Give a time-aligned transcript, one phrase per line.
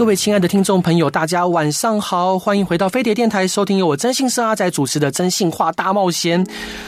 [0.00, 6.42] 各位亲爱的听众朋友，大家晚上好，欢迎回到飞碟电台，收听由我真心社阿仔主持的《征信话大冒险》。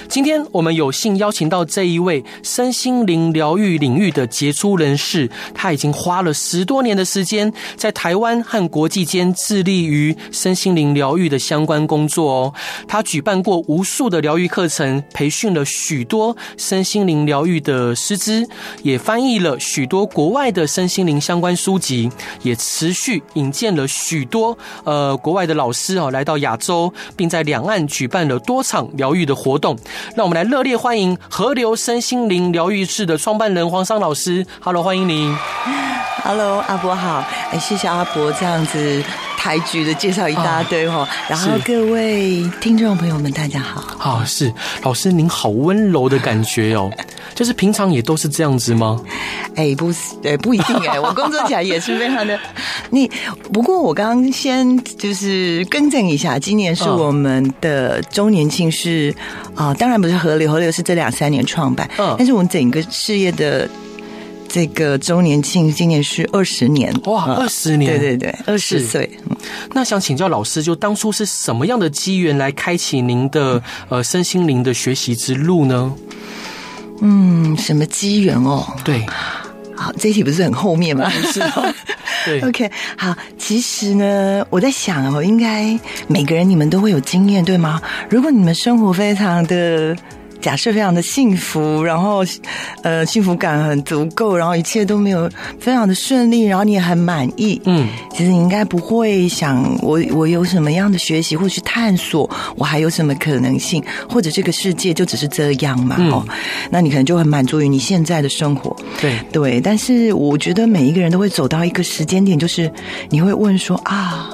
[0.08, 12.54] 今天我们有幸邀请到这一位身心灵疗愈领域的杰出人士，他已经花了十多年的时间，在台湾和国际间致力于身心灵疗愈的相关工作哦。
[12.88, 18.48] 他举办过无数的疗愈课程，培训了许多身心灵疗愈的师资，
[18.82, 22.10] 也翻译了许多国外的身心灵相关书籍，
[22.42, 22.56] 也。
[22.56, 29.76] 持续去引荐了许多呃国外的老师啊，来到亚洲，并在两岸举办了多场疗愈的活动。
[30.14, 34.46] 让我们来热烈欢迎河流身心灵疗愈室的创办人黄商老师。
[34.60, 35.36] Hello，欢迎您。
[36.22, 37.24] Hello，阿伯好。
[37.50, 39.02] 哎，谢谢阿伯这样子
[39.42, 41.06] 抬举的介绍一大堆哦。
[41.28, 43.82] 然后各位听众朋友们，大家好。
[43.98, 46.88] 好，是老师，您好温柔的感觉哦。
[47.34, 49.00] 就是平常也都是这样子吗？
[49.56, 52.38] 哎，不是，哎，不一定哎， 我工作起来也是非常的。
[52.90, 53.10] 你
[53.52, 59.12] 不过我刚刚先就是更正一下，今年是我们的周年庆是
[59.56, 63.68] 啊、呃，当然不是河流，河流是这两三年创办，嗯，但是我们整个事业的
[64.52, 69.10] 这个周年庆今年是二十年，哇，二十年，对对对，二十岁。
[69.72, 75.90] 那想请教老师，就当初是什么样的机缘来开启您的呃身心灵的学习之路呢？
[77.00, 78.62] 嗯，什么机缘哦？
[78.84, 79.06] 对，
[79.74, 81.08] 好，这一题不是很后面吗？
[81.32, 81.74] 是哦。
[82.26, 87.80] 对， OK，好，其实呢，我在想哦，应该每个人你们都会有经验，对吗？
[88.10, 89.96] 如果你们生活非常的。
[90.42, 92.24] 假设非常的幸福，然后，
[92.82, 95.30] 呃，幸福感很足够，然后一切都没有
[95.60, 97.62] 非常的顺利，然后你也很满意。
[97.64, 105.94] 嗯，其实你应该不会想我我有什么样的学习或去探索，我还有什么可能性，或者这个世界就只是这样嘛？
[106.10, 106.34] 哦，嗯，
[106.70, 108.76] 那你可能就很满足于你现在的生活。
[109.00, 112.68] 对对，但是我觉得每一个人都会走到一个时间点，就是
[113.10, 114.28] 你会问说啊，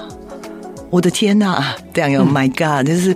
[0.88, 3.14] 我的天哪，这样哟，My God，就是。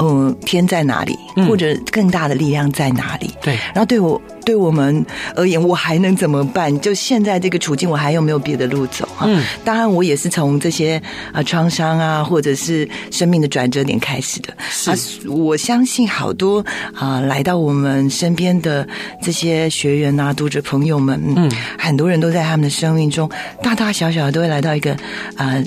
[0.00, 1.18] 嗯，天在哪里？
[1.46, 3.30] 或者更大的力量在哪里？
[3.42, 3.54] 对。
[3.74, 5.04] 然后对我对我们
[5.36, 6.78] 而言，我还能怎么办？
[6.80, 9.08] 就现在这个处境，我还有没有别的路走？
[9.22, 11.00] 嗯，当然，我也是从这些
[11.32, 14.52] 啊创伤啊，或者是生命的转折点开始的。
[14.70, 14.90] 是。
[14.90, 14.96] 啊，
[15.28, 18.86] 我相信好多啊来到我们身边的
[19.22, 23.30] 这些学员啊、读者朋友们，嗯，很多人都在他们的生命中
[23.62, 24.96] 大大小小都会来到一个
[25.36, 25.62] 啊。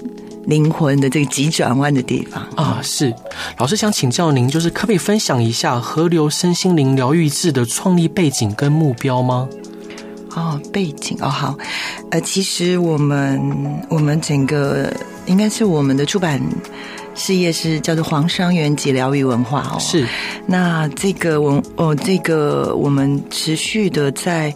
[0.45, 2.43] 灵魂的这个急转弯的地方。
[2.55, 3.13] 啊，是。
[3.57, 9.47] 老师想请教您，就是可不可以分享一下河流身心灵疗愈志的创立背景跟目标吗？
[10.35, 11.17] 哦，背景。
[11.21, 11.57] 哦，好，
[12.11, 13.39] 呃，其实我们
[13.89, 14.91] 我们整个
[15.25, 16.41] 应该是我们的出版
[17.15, 20.05] 事业是叫做黄商元及疗愈文化哦，是。
[20.45, 24.53] 那这个文哦，这个我们持续的在。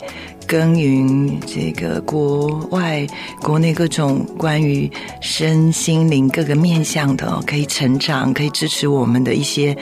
[0.47, 3.06] 耕耘这个国外、
[3.41, 4.90] 国内各种关于
[5.22, 9.74] 身心灵各个面向的，可以成长、可以支持我们的一些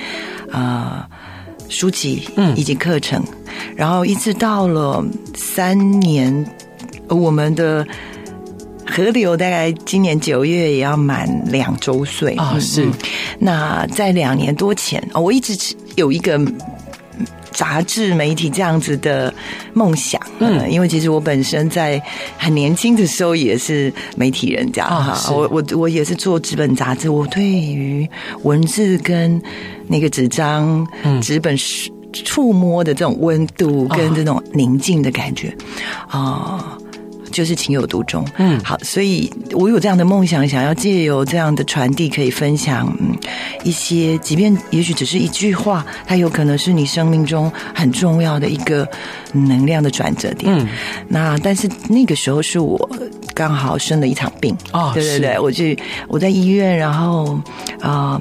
[0.52, 5.06] 啊、呃、书籍，嗯，以及课程，嗯、然后一直到了
[5.36, 6.46] 三年，
[7.10, 7.86] 我们的
[8.88, 12.90] 河流大概今年九月也要满两周岁啊，是。
[13.38, 16.42] 那在两年多前，我一直有一个。
[17.52, 19.34] 杂志媒体这样子的
[19.74, 22.02] 梦想，嗯，因为其实我本身在
[22.38, 28.08] 很年轻的时候也是媒体人家哈，我我我也是做纸本杂志，我对于
[28.44, 29.42] 文字跟
[29.88, 30.86] 那个纸张、
[31.22, 31.56] 纸本
[32.12, 35.56] 触摸的这种温度跟这种宁静的感觉
[36.08, 36.78] 啊。
[37.36, 42.98] 就是情有独钟，嗯，好，所以我有这样的梦想，想要借由这样的传递，可以分享
[43.62, 48.88] 一些，即便也许只是一句话，它有可能是你生命中很重要的一个
[49.34, 50.50] 能量的转折点。
[50.58, 50.66] 嗯，
[51.10, 52.90] 那但是那个时候是我
[53.34, 55.78] 刚好生了一场病啊，对对对，我去
[56.08, 57.38] 我在医院，然后
[57.82, 58.18] 啊，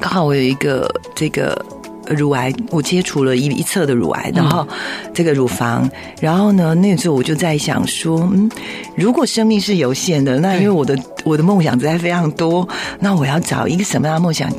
[0.00, 1.64] 刚好我有一个这个。
[2.08, 4.66] 乳癌，我切除了一一侧的乳癌，然后
[5.14, 5.88] 这个乳房，
[6.20, 8.50] 然后呢，那时候我就在想说，嗯，
[8.94, 12.68] 如果生命是有限的，那因为我的我的梦想实在非常多，
[13.00, 14.50] 那我要找一个什么样的梦想，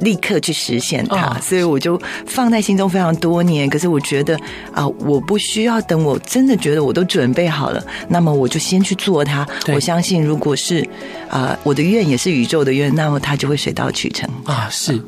[0.00, 3.68] 立刻去实现它，哦、所以我就放在心中非常多年。
[3.68, 4.36] 可是我觉得
[4.72, 9.46] 啊、呃，我不需要等我真的觉得我都准备好了，那么我就先去做它。
[9.72, 10.80] 我相信，如果是
[11.28, 14.68] 啊、呃，我的愿也是宇宙的愿，那么它就会水到渠成啊。
[14.70, 15.00] 是，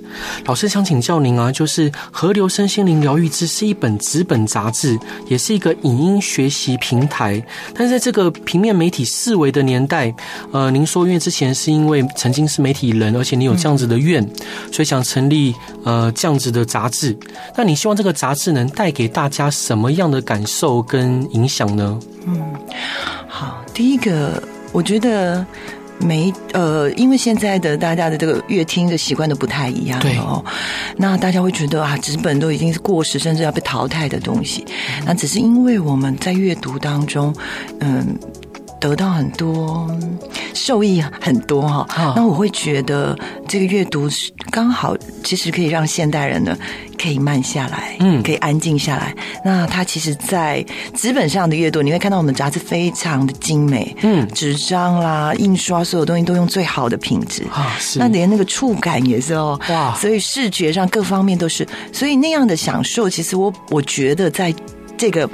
[0.46, 7.42] 老师想请教您啊，就是《河流身心灵疗愈之》是一本纸本杂志，也是一个影音学习平台。
[7.74, 10.14] 但是在这个平面媒体四维的年代，
[10.50, 14.22] 呃，您说因为之前是因为曾经是媒体人，而且你有这样子的愿。
[14.22, 15.52] 嗯所以想成立
[15.82, 17.18] 呃这样子的杂志，
[17.56, 21.98] 那你希望这个杂志能带给大家什么样的感受跟影响呢？
[22.26, 22.40] 嗯，
[23.26, 24.40] 好，第一个，
[24.70, 25.44] 我觉得
[25.98, 30.44] 没呃，因为现在的大家的这个阅听的习惯都不太一样哦，
[30.96, 34.64] 那大家会觉得啊，纸本都已经是过时，甚至要被淘汰的东西。
[35.04, 37.34] 那只是因为我们在阅读当中，
[37.80, 38.16] 嗯。
[38.80, 39.90] 得到很多
[40.54, 46.56] 受益很多哈，哦、那我会觉得这个阅读是刚好，其实可以让现代人呢
[47.00, 49.14] 可以慢下来，嗯，可以安静下来。
[49.44, 50.64] 那它其实，在
[50.94, 57.44] 纸本上的阅读，你会看到我们杂志非常的精美，嗯，纸张啦、印刷，所有东西都用最好的品质。
[57.52, 57.98] 啊，是。
[57.98, 64.54] 那连那个触感也是哦，哇，所以视觉上各方面都是，所以那样的享受，其实我我觉得在
[64.96, 65.28] 这个。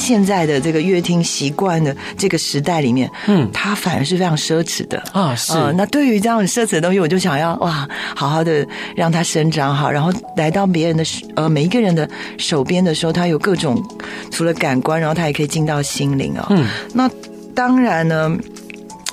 [0.00, 5.34] 现在的这个乐听习惯的这个时代里面，嗯，它反而是非常奢侈的啊。
[5.36, 7.86] 是，呃，那对于这样奢侈的东西，我就想要哇，
[8.16, 8.66] 好好的
[8.96, 11.04] 让它生长好，然后来到别人的
[11.36, 12.08] 呃每一个人的
[12.38, 13.80] 手边的时候，它有各种
[14.30, 16.46] 除了感官，然后它也可以进到心灵啊。
[16.48, 17.08] 嗯，那
[17.54, 18.34] 当然呢。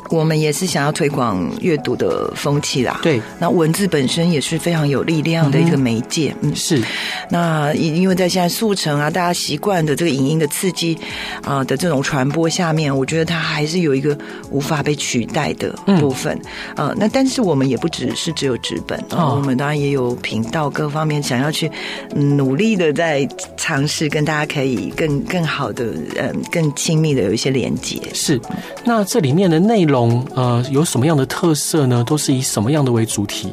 [0.09, 2.99] 我们也是想要推广阅读的风气啦。
[3.03, 6.33] 对，那文字本身也是非常有力量的一个媒介。
[6.41, 6.81] 嗯，是。
[7.29, 10.97] 那因因为在现在速成啊，大家习惯的这个影音的刺激
[11.43, 14.17] 啊的这种传播下面，我觉得它还是有一个
[14.49, 15.69] 无法被取代的
[15.99, 16.39] 部分。
[16.77, 16.95] 嗯。
[16.97, 21.69] 那但是我们也不只是只有纸本，哦，我们当然也有频道各方面想要去
[22.15, 23.27] 努力的在
[23.57, 28.01] 尝试跟大家可以更更好的嗯更亲密的有一些连接。
[28.13, 28.39] 是。
[28.85, 29.96] 那这里面的内容。
[30.35, 32.03] 呃，有什么样的特色呢？
[32.03, 33.51] 都是以什么样的为主题？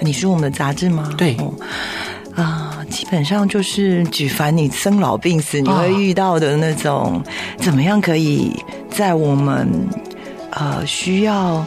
[0.00, 1.10] 你说我们的杂志吗？
[1.16, 1.34] 对，
[2.34, 7.22] 啊、呃，基本上就是举凡你生老病死你会遇到的那种，
[7.58, 8.52] 怎么样可以
[8.90, 9.68] 在我们
[10.50, 11.64] 呃需要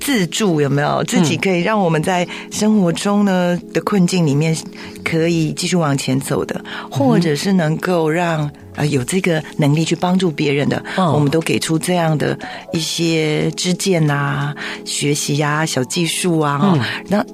[0.00, 1.04] 自助有没有？
[1.04, 4.56] 自己可以让我们在生活中呢的困境里面
[5.04, 8.50] 可以继续往前走的，或者是能够让。
[8.74, 12.38] 啊，有这个能力去帮助别人的，我们都给出这样的
[12.72, 14.54] 一些支见啊、
[14.84, 17.24] 学习呀、啊、小技术啊，嗯、那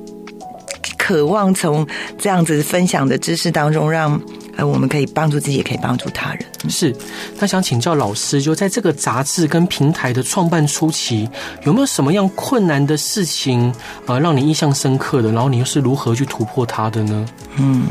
[0.96, 1.86] 渴望从
[2.18, 4.20] 这样子分享的知识当中，让
[4.56, 6.44] 呃我们可以帮助自己，也可以帮助他人。
[6.68, 6.94] 是，
[7.38, 11.28] 那想请教老师，就在这个杂志跟平台的创办初期，
[11.64, 13.72] 有没有什么样困难的事情
[14.06, 15.30] 呃，让你印象深刻的？
[15.30, 17.26] 然后你又是如何去突破它的呢？
[17.56, 17.84] 嗯。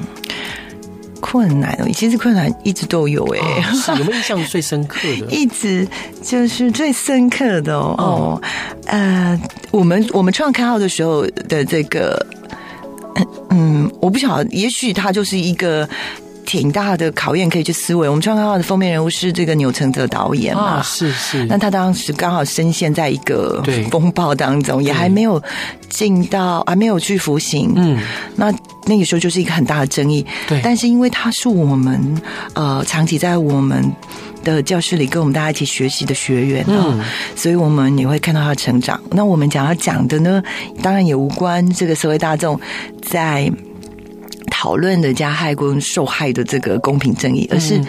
[1.38, 5.28] 困难哦，其实困难一直都有哎、 欸哦，有没有印象最深刻的？
[5.30, 5.88] 一直
[6.24, 8.42] 就是最深刻的哦，哦
[8.88, 9.40] 呃，
[9.70, 12.26] 我们我们创刊号的时候的这个，
[13.52, 15.88] 嗯，我不晓得，也许它就是一个
[16.48, 18.10] 挺大的考验，可以去思维。
[18.10, 20.80] 我们创刊号的封面人物是这个钮承泽导演嘛？
[20.80, 21.46] 哦、是是。
[21.46, 23.62] 那他当时刚好深陷在一个
[23.92, 25.40] 风暴当中，也还没有
[25.90, 27.74] 进到，还没有去服刑。
[27.76, 28.00] 嗯，
[28.36, 28.52] 那。
[28.90, 30.62] 那个时候就是一个很大的争议，对。
[30.64, 32.22] 但是因为他是我们
[32.54, 33.84] 呃长期在我们
[34.46, 37.04] 的教室里跟我们大家一起学习的学员，嗯，
[37.36, 38.98] 所以我们也会看到他的成长。
[39.12, 40.42] 那我们讲要讲的呢，
[40.82, 42.58] 当然也无关这个社会大众
[43.02, 43.52] 在。
[44.60, 47.80] 讨论的加害跟受害的这个公平正义，而是，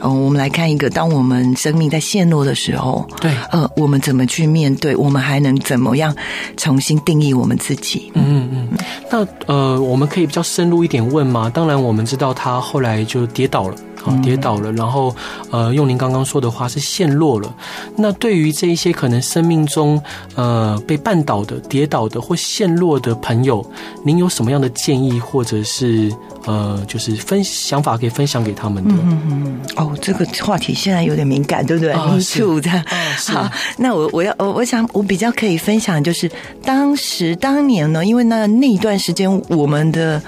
[0.00, 4.96] 嗯，我们来看一个，当我们生命在陷落的时候，对，呃，我们怎么去面对？
[4.96, 6.12] 我们还能怎么样
[6.56, 8.10] 重新定义我们自己？
[8.16, 8.68] 嗯嗯，
[9.08, 11.48] 那呃，我们可以比较深入一点问吗？
[11.54, 13.76] 当然，我们知道他后来就跌倒了。
[14.22, 15.14] 跌倒了，然后
[15.50, 17.54] 呃，用您刚刚说的话是陷落了。
[17.96, 20.00] 那对于这一些可能生命中
[20.34, 23.64] 呃被绊倒的、跌倒的或陷落的朋友，
[24.04, 26.12] 您有什么样的建议，或者是
[26.46, 28.90] 呃，就是分想法可以分享给他们的？
[28.92, 29.60] 嗯嗯。
[29.76, 31.92] 哦，这个话题现在有点敏感，对不对？
[31.92, 32.84] 哦，是这样。
[33.28, 36.30] 好，那我我要我我想我比较可以分享，就是
[36.64, 40.22] 当时当年呢，因为那那一段时间我们的。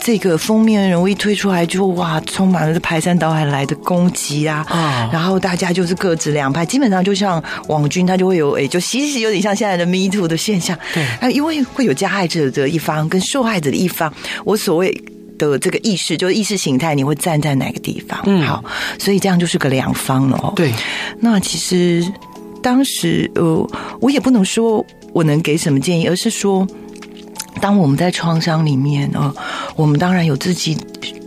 [0.00, 4.64] 这个封面人物一推出来就哇，充满了排山倒海来的攻击啊！
[4.68, 10.78] 啊，然后大家就是各执两派，基本上就像网军，他就会有哎，就其实有点像现在的 Me Too 的现象。
[10.94, 14.12] 对，啊，因为会有加害者的一方跟受害者的一方，
[14.44, 14.90] 我所谓
[15.38, 18.20] 的这个意识，就是意识形态，你会站在哪个地方？
[18.26, 18.64] 嗯，好，
[18.98, 20.52] 所以这样就是个两方了哦。
[20.56, 20.72] 对，
[21.20, 22.06] 那其实
[22.62, 23.68] 当时呃，
[24.00, 26.66] 我也不能说我能给什么建议，而是说。
[27.60, 29.34] 当我们在创伤里面哦，
[29.76, 30.76] 我们当然有自己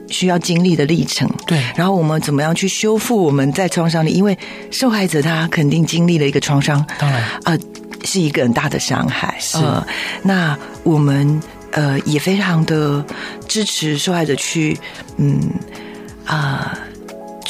[0.09, 1.61] 需要经历的历程，对。
[1.75, 4.11] 然后我们怎么样去修复我们在创伤里？
[4.11, 4.37] 因为
[4.71, 7.59] 受害者他肯定经历了一个创伤，当然啊、呃，
[8.03, 9.35] 是一个很大的伤害。
[9.39, 9.57] 是。
[9.57, 9.85] 呃，
[10.23, 13.05] 那我们呃也非常的
[13.47, 14.77] 支持受害者去，
[15.17, 15.39] 嗯
[16.25, 16.71] 啊。
[16.73, 16.90] 呃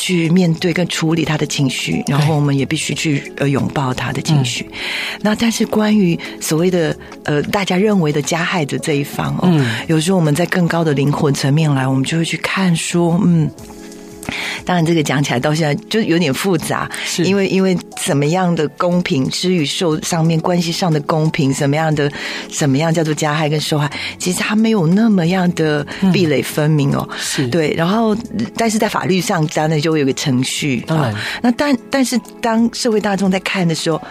[0.01, 4.65] 去面对跟处理他的情绪，然后我们也必须去呃拥抱他的情绪。
[4.71, 4.73] 嗯、
[5.21, 13.47] 那但是关于所谓的呃大家认为的加害者这一方哦，嗯、有时候我们在更高的灵魂层面来，我们就会去看说，嗯。
[14.63, 22.11] 当然，这个讲起来到现在就有点复杂，是因为因为怎么样的公平，施与受上面关系上的公平，什么样的
[22.49, 27.07] 什么样叫做加害跟受害，其实它没有那么样的壁垒分明哦。
[27.17, 28.15] 是对，然后
[28.55, 30.83] 但是在法律上，当然就会有个程序。
[30.87, 34.01] 当然，那但但是当社会大众在看的时候。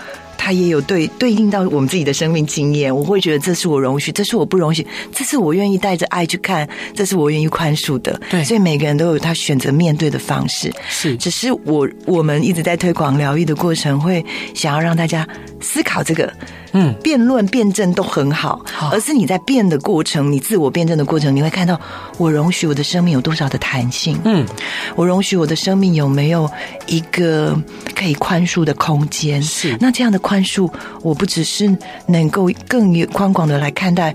[0.42, 8.18] 他也有对对应到我们自己的生命经验，我会觉得这是我容许，这是我不容许，这是我愿意带着爱去看，这是我愿意宽恕的。
[8.30, 10.72] 对，所以每个人都有他选择面对的方式。
[10.88, 15.28] 是，只是我我们一直在推广疗愈的过程，会想要让大家
[15.60, 16.32] 思考这个。
[16.72, 21.80] 嗯，辩论、辩证都很好，而是你在辩的过程，你自我辩证的过程，你会看到
[22.18, 24.18] 我容许我的生命有多少的弹性。
[24.24, 24.46] 嗯，
[24.94, 26.50] 我容许我的生命有没有
[26.86, 27.60] 一个
[27.94, 29.42] 可以宽恕的空间？
[29.42, 30.70] 是，那这样的宽恕，
[31.02, 34.14] 我不只是能够更宽广的来看待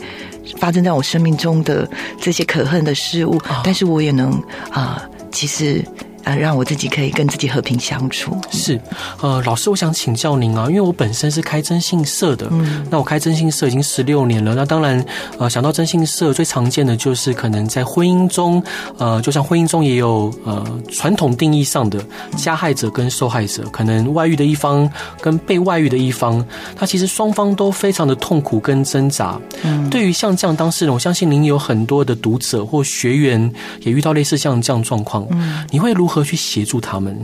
[0.57, 4.31] 发生在我生命中的这些可恨的事物，哦、但是我也能
[4.69, 5.83] 啊、呃，其实。
[6.25, 8.35] 啊，让我自己可以跟自己和平相处。
[8.51, 8.81] 是，
[9.21, 14.55] 呃，老师，我想请教您啊，因为我本身是开征信社的，嗯，那我开征信社已经十六年了。
[14.55, 15.05] 那当然，
[15.37, 18.61] 呃，想到征信社最常见的就是可能在婚姻中，
[18.97, 22.03] 呃，就像婚姻中也有呃传统定义上的
[22.35, 24.89] 加害者跟受害者，可能外遇的一方
[25.21, 26.43] 跟被外遇的一方，
[26.75, 29.39] 他其实双方都非常的痛苦跟挣扎。
[29.61, 36.14] 嗯，对于像这样当事人，我相信您有很多的读者或学员也遇到类似像这样状况，嗯，你会如何？
[36.23, 37.17] 去协助他们，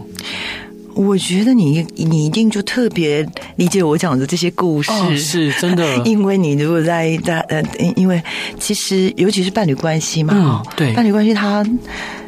[0.94, 5.96] 我觉得你你一定就特别理解我讲的这些故事，哦、是真的。
[6.04, 7.64] 因为你如果在在呃，
[7.96, 8.22] 因为
[8.60, 11.64] 其实尤其是伴侣关系嘛，嗯、对伴侣关系，它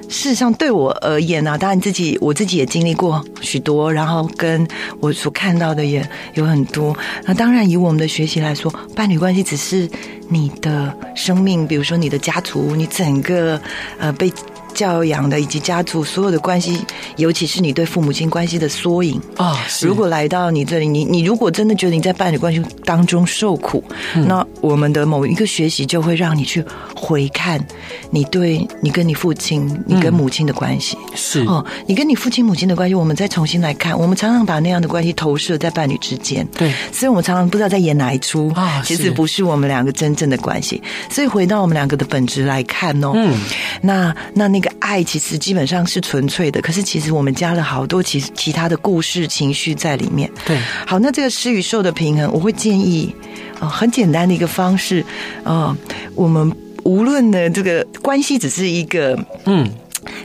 [0.08, 4.66] 事实上对我而言呢、啊，当然自己我自己也经历过许多，然后跟
[5.02, 6.96] 我所看到的也有很多。
[7.26, 9.90] 那当然以我们的学习来说，伴侣关系只是
[10.30, 13.60] 你的生命，比如说你的家族，你整个
[13.98, 14.32] 呃被。
[14.74, 16.80] 教养的以及家族所有的关系，
[17.18, 19.58] 尤其是你对父母亲关系的缩影啊。
[19.82, 23.84] 如果来到你这里，你你如果真的觉得你在伴侣关系当中受苦，
[24.16, 26.64] 嗯、那我们的某一个学习就会让你去
[26.96, 27.64] 回看
[28.10, 33.98] 你对你跟你父亲、你跟母亲的关系、嗯、是哦，你跟你父亲母亲的关系，我们再重新来看。
[33.98, 38.82] 我们常常把那样的关系投射在伴侣之间，对，所以我们常常不知道在演哪一出啊。
[38.86, 40.82] 其实不是我们两个真正的关系。
[41.10, 43.38] 所以回到我们两个的本质来看哦，嗯，
[43.82, 44.63] 那那那个。
[44.84, 50.30] 爱其实基本上是纯粹的，可是其实我们加了好多其其他的故事情绪在里面。
[50.46, 53.16] 对，好，那这个施与受的平衡，我会建议，
[53.62, 55.06] 呃，很简单的一个方式，
[55.46, 55.74] 呃，
[56.16, 59.66] 我们无论呢这个关系只是一个，嗯。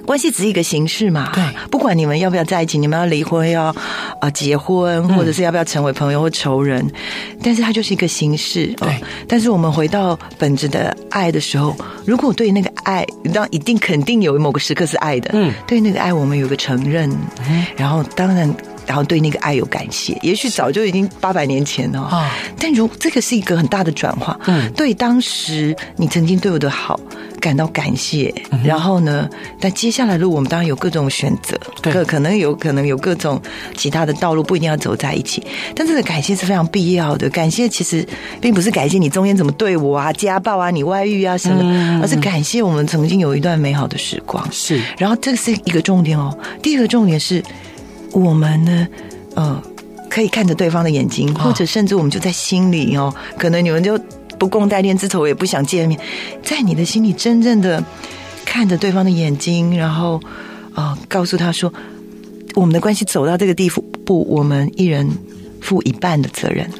[0.07, 3.75] 关系只是一个形式嘛，对，不管你们要不要在一起，你们要离婚要
[4.21, 6.93] 啊结婚，或者是要不要成为朋友或仇人，嗯、
[7.43, 8.67] 但是它就是一个形式。
[8.77, 8.93] 对、哦，
[9.29, 17.11] 但是我们回到本质的爱的时候，如果对那个爱，当一定肯定有某个时刻是爱的，嗯，对那个爱我们有个承认，
[17.49, 18.53] 嗯，然后当然，
[18.89, 22.29] 然后对那个爱有感谢，也许早就已经八百年前了啊，
[22.59, 26.99] 但如这个是一个很大的转化，嗯，对当时你曾经对我的好。
[27.41, 29.31] 感到感谢，然后呢？
[29.61, 33.41] 但接下来的路，我们当然有各种选择，各可能有可能有各种
[33.77, 35.41] 其他的道路，不一定要走在一起。
[35.73, 37.31] 但这个感谢是非常必要的。
[37.31, 38.05] 感谢其实
[38.41, 44.45] 并不是感谢你中间怎么对我啊、家暴啊、你外遇啊什么，嗯、而是感谢我们曾经有一段美好的时光。
[44.51, 46.37] 是，然后这个是一个重点哦。
[46.61, 47.41] 第二个重点是
[48.13, 48.89] 我们呢，
[49.35, 49.63] 呃，
[50.09, 53.99] 可以看着对方的眼睛，或者甚至我们就在心里哦，可能你们就。
[54.39, 55.99] 不共戴天之仇，也不想见面，
[56.45, 57.83] 在你的心里真正的
[58.45, 60.15] 看着对方的眼睛，然后
[60.73, 61.75] 啊、呃，告诉他说，
[62.55, 63.69] 我们的关系走到这个地
[64.05, 65.11] 步，我们一人
[65.61, 66.71] 负一半的责任。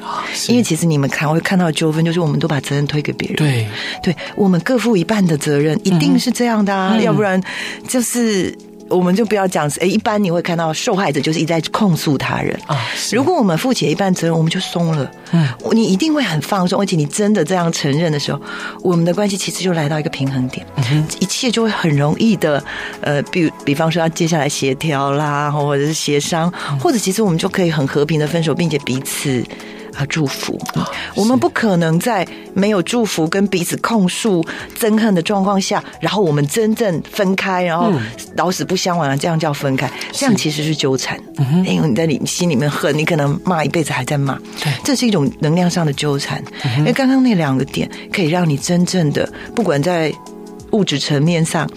[0.47, 3.35] 因为其实你们看会看到的纠纷，就是我们都把责任推给别人。
[3.35, 3.67] 对，
[4.01, 7.43] 对我们各负一半的责任，一定是这样的啊，嗯、要不然
[7.89, 8.57] 就是。
[8.89, 12.77] 我们就不要讲，诶，一般你会看到受害者就是一再控诉他人啊。
[13.11, 15.09] 如果我们负起一半责任，我们就松了。
[15.31, 18.41] 嗯，你一定会很放松，而且你真的这样承认的时候，
[18.81, 22.63] 我们的关系其实就来到一个平衡点，嗯、一切就会很容易的。
[23.01, 29.43] 呃，比比方说要接下来协调啦，或者是协商，或者其实我们就可以很和平的分手，并且彼此
[29.95, 30.59] 啊祝福。
[31.15, 34.45] 我们不可能在没有祝福跟彼此控诉、
[34.77, 37.91] 憎恨的状况下，然后我们真正分开，然后
[38.35, 39.89] 老死不相往来，这样叫分开。
[40.11, 41.19] 这样其实是纠缠，
[41.65, 44.37] 因为你在你心里面恨，你可能骂一辈子还在骂。
[44.61, 46.43] 对，这是一种能量上的纠缠。
[46.77, 50.13] 因为刚刚那两个点可以让你真正的，不管在。
[50.71, 51.69] 物质层面上，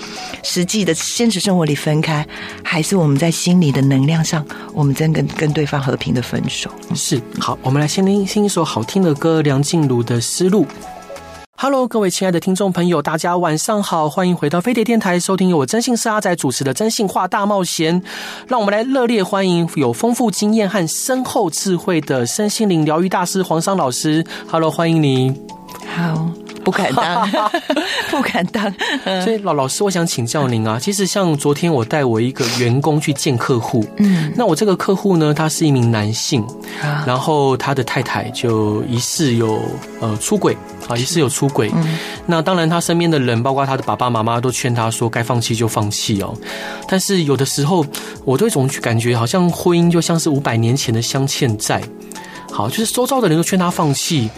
[0.42, 2.26] 实际的现实生活里分开，
[2.62, 6.70] 还是我们在心里的能量上，我们真跟跟对方和平的分手。
[6.94, 10.64] 是，好，我们来先听听一首好听的歌，梁静茹的《思路》。
[11.54, 18.02] Hello，各位亲爱的听众朋友，大家晚上好，欢迎回到飞碟电台，收听由我真性是阿仔主持的《真性话大冒险》。
[18.48, 24.24] 让我们来热烈欢迎有丰富经验和深厚智慧的身心灵疗愈大师黄商老师。
[24.48, 25.32] Hello，欢迎你。
[25.94, 26.41] 好。
[26.64, 27.28] 不敢当，
[28.10, 28.72] 不敢当。
[29.22, 36.44] 所以老老师，我想请教您啊，其实像昨天我带我一个员工去见客户，嗯，那我这个客户呢，他是一名男性，
[37.06, 39.60] 然后他的太太就疑似有
[40.00, 40.56] 呃出轨
[40.88, 41.70] 啊，疑似有出轨。
[42.26, 46.34] 那当然，他身边的人，包括他的爸爸妈妈，都劝他说该放弃就放弃哦。
[46.88, 47.84] 但是有的时候，
[48.24, 51.82] 我都总感觉好像婚姻就像是五百年前的镶嵌债。
[52.52, 54.28] 好，就是周遭的人都劝他放弃，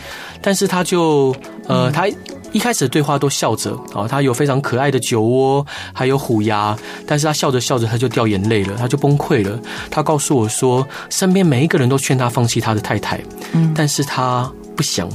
[0.40, 1.34] 但是他就
[1.66, 2.06] 呃，他
[2.52, 9.58] 一开始的对话都笑着啊，他有非常可爱的酒窝，还有虎牙，但是他笑着笑着他就掉眼泪了，他就崩溃了。
[9.90, 13.20] 他告诉我说，身边每一个人都劝他放弃他的太太，
[13.52, 15.08] 嗯，但是他不想，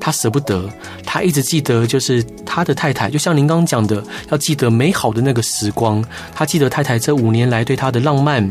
[0.00, 0.70] 他舍不得，
[1.04, 8.48] 他一直记得就是他的太太，就像您刚刚讲的，要记得美好的那个时光，他记得太太这五年来对他的浪漫，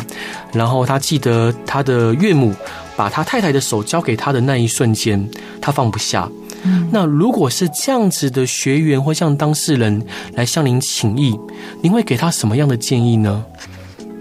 [0.51, 2.53] 然后他记得他的岳母。
[2.95, 5.29] 把他太太的手交给他的那一瞬间，
[5.61, 6.29] 他放不下。
[6.63, 10.01] 嗯，那如果是这样子的学员或向当事人
[10.33, 11.37] 来向您请益，
[11.81, 13.43] 您会给他什么样的建议呢？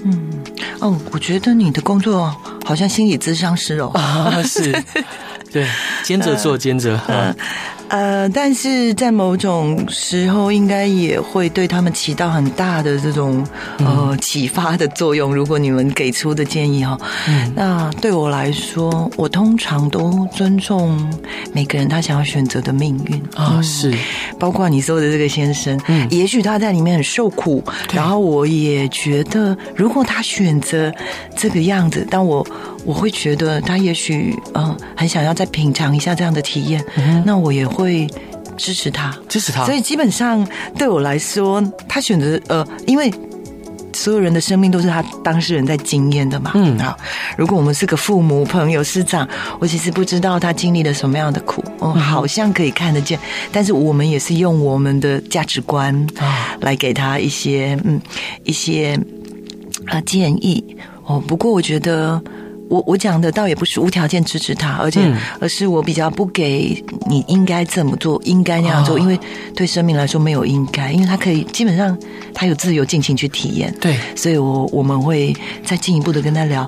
[0.04, 0.42] 嗯，
[0.80, 3.90] 哦，我觉得你的工作好像心理咨商师哦。
[3.94, 4.72] 啊，是，
[5.52, 5.68] 对，
[6.02, 6.98] 兼着做，兼 着。
[7.06, 7.16] 嗯。
[7.16, 7.36] 呃，
[8.32, 13.46] 但是在某种时候，应该也会对他们起到很大的这种
[13.78, 15.34] 呃启发的作用。
[15.34, 20.98] 如果你们给出的建议哈，嗯，那对我来说，我通常都尊重
[21.52, 23.22] 每个人他想要选择的命运。
[23.34, 23.92] 啊，是，
[24.38, 30.90] 包括你说的这个先生，嗯，也许他在里面很受苦，然后我也觉得，如果他选择
[31.36, 32.46] 这个样子，但我。
[32.84, 38.08] 我会觉得他也许嗯很想要再品尝一下这样的体验，嗯，那我也会
[38.56, 39.64] 支持他，支持他。
[39.64, 43.12] 所以基本上对我来说，他选择呃，因为
[43.94, 46.52] 所有人的生命都是他当事人在经验的嘛。
[46.54, 46.96] 嗯，好，
[47.36, 49.28] 如果我们是个父母、朋友、师长，
[49.60, 53.18] 我其实不知道他经历了什么样的苦，哦，好像可以看得见，
[53.52, 58.00] 但是我们也是用我们的价值观啊来给他一些嗯
[58.44, 58.98] 一些
[59.86, 61.22] 啊建议哦。
[61.26, 62.20] 不过我觉得。
[62.72, 65.00] 我我讲的倒也不是无条件支持他，而且
[65.38, 69.20] 而是我比较不给你应该这么做，应该那样做，因为
[69.54, 71.94] 对生命来说没有应该，因为他可以基本上
[72.32, 73.70] 他有自由尽情去体验。
[73.78, 76.66] 对，所以我我们会再进一步的跟他聊，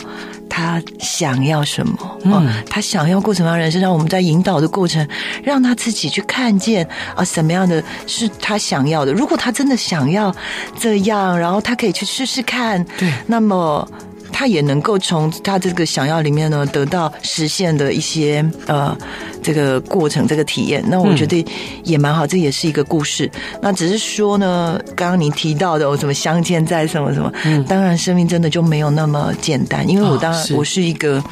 [0.51, 5.09] 他想要什么，嗯，他想要过什么样的人生，让我们在引导的过程，
[5.43, 6.87] 让他自己去看见
[7.17, 9.13] 啊，什么样的是他想要的。
[9.15, 10.35] 如果他真的想要
[10.79, 12.85] 这样，然后他可以去试试看。
[12.99, 13.89] 对，那么。
[14.37, 18.97] 他也能够从他这个想要里面呢，得到实现的一些呃
[19.41, 20.83] 这个过程，这个体验。
[20.89, 21.47] 那我觉得
[21.85, 23.31] 也蛮好，这也是一个故事。
[23.63, 29.89] 那只是说呢，刚刚你提到的，我什么相见在什么什么，嗯，当然生命真的就没有那么简单。
[29.89, 31.23] 因为我当然我是一个，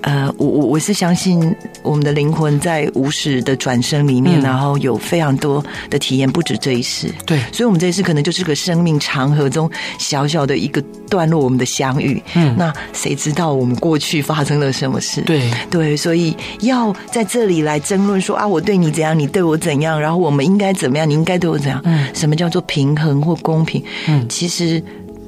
[0.00, 7.12] 呃，我我我是相信我们的灵魂在无始的转生里面，然后有非常多的体验，不止这一世。
[7.26, 12.22] 对，所以我们这一世可能就是个生命长河中小小的一个段落，我们的相遇。
[12.34, 15.20] 嗯，那谁知道我们过去发生了什么事？
[15.22, 21.80] 对对，所以要在这里来争论说啊，我对你怎样，你对我怎样，然后我们应该怎么样，你应该对我怎样？
[21.84, 23.82] 嗯，什么叫做平衡或公平？
[24.08, 24.82] 嗯，其实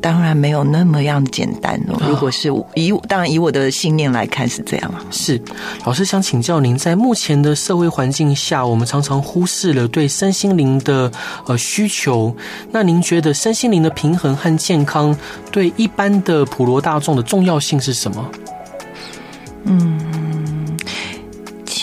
[0.05, 1.99] 当然没有那么样简单哦。
[2.07, 5.03] 如果是以当然以我的信念来看是这样啊。
[5.11, 5.41] 是，
[5.87, 11.11] 老师想请教您，在目前的社会环境下，我们常常忽视了对身心灵的
[11.47, 12.37] 呃需求。
[12.71, 15.17] 那您觉得身心灵的平衡和健康？
[15.51, 18.31] 对一般的普罗大众的重要性是什么？
[19.65, 20.54] 嗯，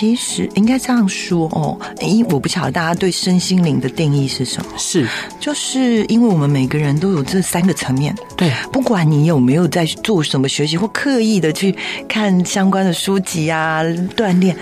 [0.01, 4.71] 其实应该这样说哦，因为我不晓得大家对身心灵的定义是什么。
[4.75, 5.07] 是，
[5.39, 8.15] 就是因为我们每个人都有这三个层面。
[8.35, 11.75] 对，不管你有没有在做什么学习，或刻意的去
[12.09, 13.83] 看相关的书籍啊，
[14.17, 14.57] 锻炼。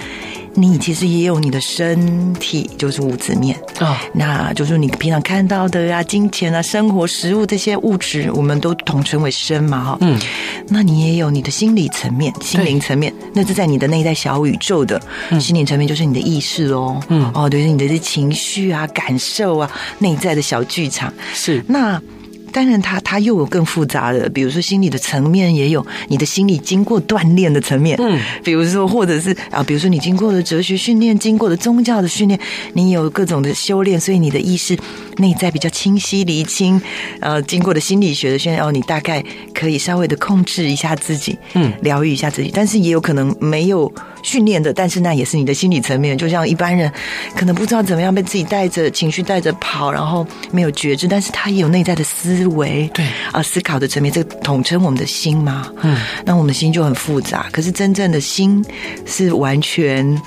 [0.62, 3.56] 你其实也有你的身体，就是物质面。
[3.80, 10.20] 啊，哦、那就是你平常看到的啊，金钱啊，生活、食物这些物质，我们都统称为身嘛，哈，嗯，
[10.68, 21.14] 那你也有你的心理层面、心灵层面，那是在你的内在小宇宙的、嗯、心灵层面，就是你的意识哦，嗯，哦，对，是你的这情绪啊、感受啊，内在的小剧场。
[21.34, 21.64] 是。
[21.68, 22.02] 那。
[22.52, 32.40] 当然，它，它又有更复杂的，比如说心理的层面，也有你的心理经过锻炼的层面，嗯，比如说或者是啊，比如说你经过了哲学训练，经过了宗教的训练，
[32.74, 34.78] 你有各种的修炼，所以你的意识
[35.18, 36.82] 内在比较清晰厘清，
[37.20, 43.92] 呃，经过了心理学的训练，哦，你大概可以稍微的控制一下自己，嗯，疗愈一下自己，但是也有可能没有。
[44.22, 46.92] 训练的，但是那也是你的心理层面，就像一般人
[47.36, 53.06] 可能不知道怎么样被自己带着情绪带着跑，然后没有觉知，但是他也有内在的思维，对。
[53.32, 58.64] 啊，思考的层面，这个统称我们的心嘛，嗯，那我们的心就很复杂，可是真正的心
[59.06, 60.20] 是完全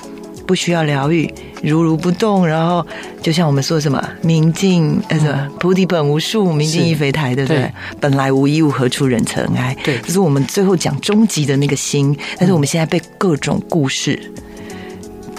[0.47, 1.33] 不需要疗愈。
[1.63, 2.85] 如如不动，然后
[3.23, 7.59] 就像我们说什么“明镜呃什么菩提本无树，明镜亦非台”，对不对？
[7.63, 9.77] 对，本来无一物，何处惹尘埃？
[9.85, 12.17] 对，这是我们最后讲终极的那个心。
[12.37, 14.21] 但是我们现在被各种故事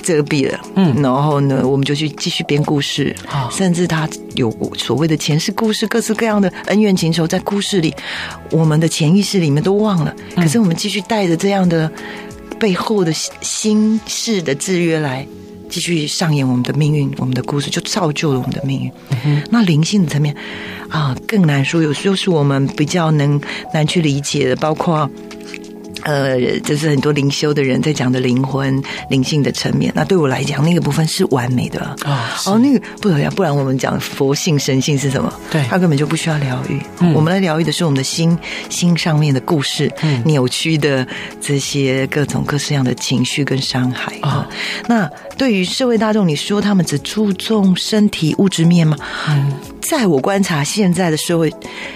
[0.01, 7.93] 遮蔽了，嗯，然后呢，我们就去继续编故事，好甚至他有所谓的前世故事，各式各样的恩怨情仇在故事里，
[8.51, 10.15] 我们的潜意识里面都忘了。
[10.35, 11.91] 可是我们继续带着这样的
[12.63, 15.27] 背后的心事的制约来。
[15.69, 18.91] 继续上演我们的命运，我们的故事就造就了我们的命运。
[19.25, 20.33] 嗯、那灵性的层面
[20.87, 23.41] 啊，更难说，有时候是我们比较能
[23.73, 25.09] 难去理解的，包括。
[26.03, 29.91] 呃，就是很多灵修的人在讲的灵魂、灵性的层面。
[29.95, 32.37] 那对我来讲，那个部分是完美的啊。
[32.45, 35.33] 哦，那个不得了，不然我们讲佛性、神性是什么？
[35.49, 36.81] 对，他根本就不需要疗愈。
[36.99, 38.37] 嗯、我们来疗愈的是我们的心，
[38.69, 41.07] 心上面的故事，嗯、扭曲的
[41.41, 44.47] 这些各种各式样的情绪跟伤害啊。
[44.47, 44.47] 哦、
[44.87, 48.97] 那对于社会大众，你说他们只注重身体物质面吗？
[49.29, 49.51] 嗯。
[49.81, 51.53] 在我观察，现在的社会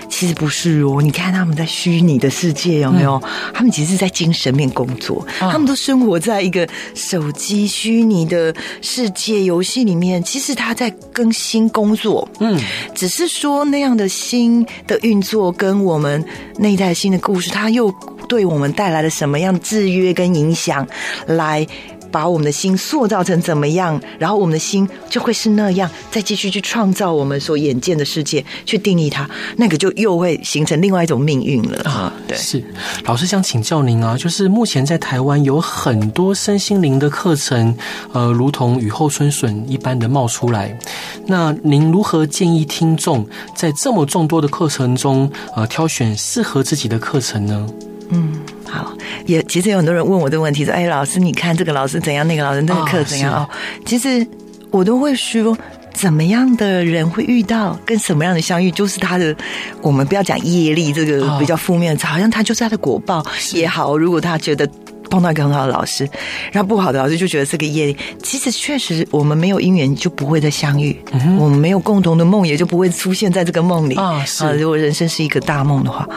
[0.09, 1.01] 其实不是哦。
[1.01, 3.13] 你看他们在虚拟的世界有没有？
[3.23, 10.21] 嗯、他们其实是在精神面工作，哦、他们都生活在一个手机虚拟的世界游戏里面。
[10.21, 12.59] 其实他在更新工作，嗯，
[12.93, 16.23] 只是说那样的新的运作跟我们
[16.57, 17.89] 内在心的故事，他又
[18.27, 20.85] 对我们带来了什么样的制约跟影响
[21.25, 21.65] 来。
[22.11, 32.13] 把我们的心塑造成怎么样，然后我们的心就会是那样，再继续去创造我们所眼见的世界，去定义它，那个就又会形成另外一种命运了啊！
[32.27, 32.63] 对，是
[33.05, 37.75] 老师想请教您啊，就是目前在台湾有很多身心灵的课程，
[38.13, 40.77] 呃，如同雨后春笋一般的冒出来。
[41.25, 47.67] 那您如何建议听众在这么众多的课程中，呃，挑选适合自己的课程呢？
[48.09, 48.36] 嗯，
[48.77, 48.93] 好，
[49.25, 53.49] 也其实有很多人问我的问题说，哎，老师，你看这个老师怎样，那个老师那个课怎样哦？
[53.85, 54.25] 其实
[54.71, 55.57] 我都会说，
[55.93, 59.35] 怎么样的人会遇到，跟什么样的相遇，就是他的。
[59.81, 63.97] 我们不要讲业力这个比较负面的，好像他就是他的果报也好。
[63.97, 64.69] 如果他觉得
[65.09, 66.07] 碰到一个很好的老师，
[66.51, 67.97] 然后不好的老师就觉得是个业力。
[68.21, 74.23] 其实确实，我们没有姻缘就不会再相遇，嗯、我们没有共同的梦，也就不会出现在这个梦里啊。
[74.25, 76.07] 是，如果人生是一个大梦的话。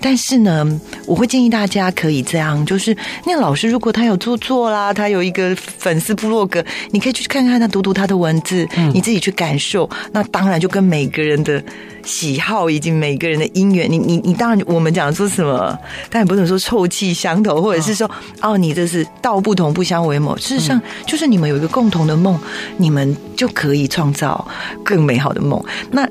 [0.00, 9.88] 但是呢，我会建议大家可以这样，就是那个老师如果他有著作啦，他有一个粉丝部落格，你可以去看看他，读读他的文字，嗯、你自己去感受。
[10.12, 11.62] 那当然就跟每个人的
[12.04, 15.78] 喜好以及每个人的姻缘，你你你当然我们讲说什么，
[16.10, 18.10] 但也不能说臭气相投，或者是说
[18.40, 20.36] 哦，哦，你这是道不同不相为谋。
[20.36, 22.38] 事实上，就是你们有一个共同的梦，
[22.76, 24.46] 你们就可以创造
[24.84, 25.62] 更美好的梦。
[25.90, 26.08] 那。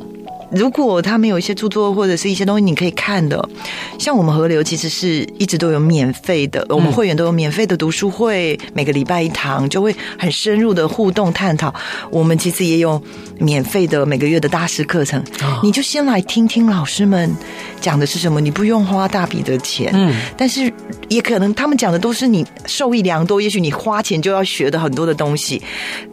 [0.54, 3.50] 如果他们有一些著作或者是一些东西你可以看的，
[3.98, 11.74] 像我们河流其实是一直都有免费的，我们会员都有免费的读书会，每个礼拜一堂，就会很深入的互动探讨。
[12.12, 13.02] 我们其实也有
[13.40, 15.24] 免费的每个月的大师课程，
[15.64, 17.36] 你就先来听听老师们
[17.82, 20.72] 讲的是什么，你不用花大笔的钱，嗯，但是
[21.10, 25.62] 也可能他们讲的都是你受益良多，也许你花钱就要学的很多的东西，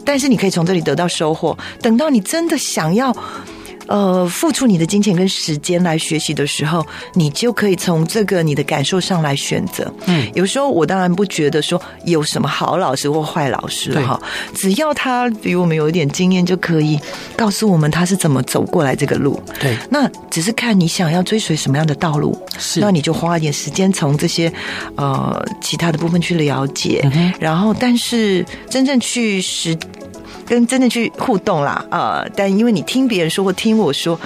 [0.03, 1.57] 但是你可以从这里得到收获。
[1.81, 3.15] 等到你真的想要。
[3.91, 9.93] 呃，付出你的金钱跟时间来学习的时候，你就可以从这个你的感受上来选择。
[10.05, 14.17] 嗯，有时候我当然不觉得说有什么好老师或坏老师哈，
[14.55, 16.97] 只要他比我们有一点经验，就可以
[17.35, 19.37] 告诉我们他是怎么走过来这个路。
[19.59, 24.49] 对，那只是看你想要追随什么样的道路，是，那你就花一点时间从这些
[24.95, 29.77] 呃其他的部分去了解，嗯、然后但是真正去实。
[30.51, 34.19] 跟真的去互动啦，呃，但因为你听别人说或听我说，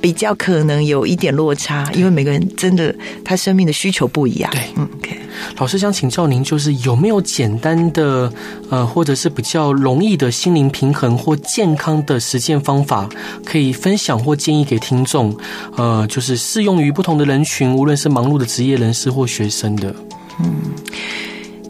[0.00, 4.50] 比较可能有一点落差，因为每个人真的他生命的需求不一样。
[4.52, 5.18] 对，嗯，OK。
[5.58, 8.32] 老师想请教您，就是有没有简单的
[8.70, 13.06] 呃，或者是比较容易的心灵平衡或健康的实践方法，
[13.44, 15.36] 可以分享或建议给听众？
[15.76, 19.94] 呃，就是适用于不同的人群，无论是忙碌的职业人士或学生的。
[20.40, 20.54] 嗯。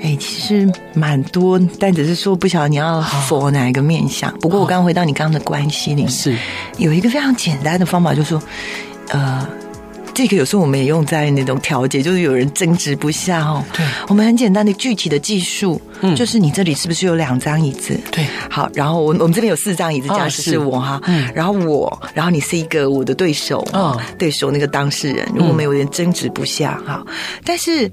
[0.07, 4.33] 哎、欸，其实蛮多，但只是说不晓得你要 for 哪一个面向。
[4.39, 6.37] 不过我刚刚回到你刚刚的关系里面，是
[6.79, 8.43] 有一个非常简单的方法，就是说，
[9.09, 9.47] 呃。
[10.15, 13.63] 这个有时候我们也用在那种调解，就是有人争执不下哦。
[13.75, 18.01] 对，我们很简单的具体的技术，嗯，就是你这里是不是有两张椅子？
[18.11, 27.05] 对，好，然后我我们这边有四张椅子，这样是我哈，嗯，然后我，然后你是一个我的对手啊，对手那个当事人，如果我们有点争执不下哈，
[27.45, 27.87] 但是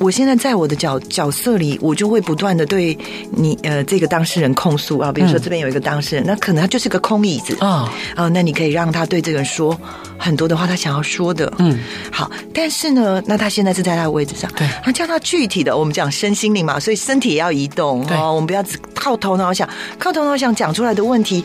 [0.00, 2.96] 我现在在我的角角色里，我就会不断的对
[3.30, 7.54] 你呃这个当事人控诉啊，比如说这边有一个当事人，那可能他就是个空椅子。
[7.60, 9.78] 啊啊，那你可以让他对这个人说
[10.16, 11.70] 很多的话，他想要说的，嗯。
[11.70, 11.78] 嗯，
[12.10, 18.16] 好，但是呢，那他现在是在他的位置上，对，那叫他具体的，我们讲身心灵嘛，所以身体也要移动，对。
[18.16, 21.44] 哦，我们不要只靠头脑想，靠头脑想讲出来的问题，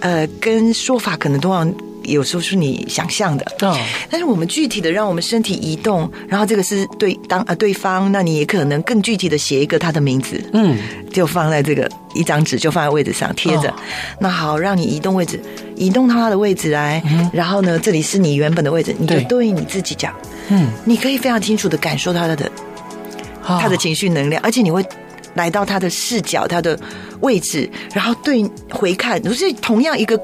[0.00, 1.64] 呃，跟说法可能都要
[2.06, 3.76] 有时候是你想象的，哦，
[4.10, 10.78] 但是我们具体的让我们身体移动，然后这个是对当啊对方，那你也可能更具体的写一个他的名字，嗯，
[11.12, 13.74] 就放在这个一张纸，就放在位置上贴着，哦，
[14.20, 15.40] 那好，让你移动位置。
[15.76, 19.50] 移动到他的位置来，嗯、然后呢，这里是你原本的位置，你就对。
[19.50, 20.14] 你自己讲，
[20.48, 22.50] 嗯，你可以非常清楚的感受他的的，
[23.42, 24.82] 他的情绪能量，而且你会
[25.34, 26.78] 来到他的视角、他的
[27.20, 30.18] 位置，然后对回看，就是同样一个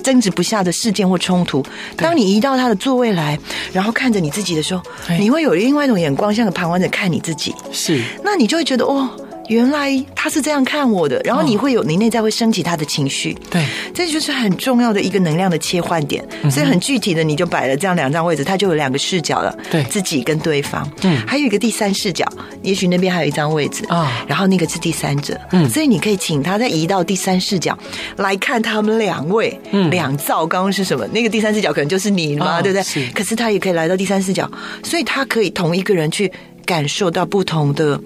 [0.00, 1.64] 争执不下的事件或冲突，
[1.96, 3.38] 当你移到他的座位来，
[3.72, 4.82] 然后看着你自己的时候，
[5.18, 9.08] 你会有另外一种眼光，像个旁观者看你自己，是，那你就会觉得哦。
[9.50, 16.24] 原来他是这样看我的，然后你会有，你内在会升起他的情绪，对，这就是很重要的一个能量的切换点。
[16.48, 22.24] 所以很具体的，你就摆了这样两张位置，他就有两个视角了，对，自己跟对方，嗯，还有一个第三视角，
[22.62, 27.76] 也许那边还有一张位置啊，然后那个是第三者，嗯，所以你可以请他再移到第三视角
[28.18, 31.04] 来看他们两位，嗯，两造刚刚是什么？
[31.08, 32.84] 那个第三视角可能就是你嘛，对不对？
[32.84, 34.48] 是，可是他也可以来到第三视角，
[34.84, 36.30] 所以他可以同一个人去
[36.64, 38.00] 感受到不同的。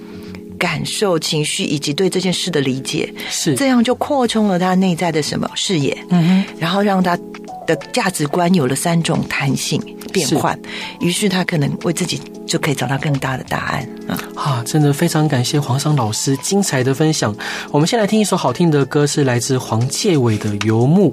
[0.58, 3.54] 感受、情绪以及对这件事的理解，是。
[3.54, 5.48] 这样就扩充了他内在的什么？
[5.54, 7.18] 视野，嗯哼，然后让他
[7.66, 9.80] 的价值观有了三种弹性
[10.12, 10.58] 变换，
[11.00, 13.88] 于是他可能为自己就可以找到更大的答案。
[14.06, 17.34] 啊，啊，真的非常感谢黄桑老师精彩的分享。
[17.70, 21.12] 我们先来听一首好听的歌，是来自黄介伟的《游牧》。